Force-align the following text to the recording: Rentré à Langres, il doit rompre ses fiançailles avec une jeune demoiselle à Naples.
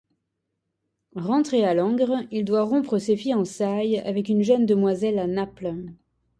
Rentré 1.15 1.63
à 1.63 1.75
Langres, 1.75 2.23
il 2.31 2.43
doit 2.43 2.63
rompre 2.63 2.97
ses 2.97 3.15
fiançailles 3.15 3.99
avec 3.99 4.29
une 4.29 4.41
jeune 4.41 4.65
demoiselle 4.65 5.19
à 5.19 5.27
Naples. 5.27 5.75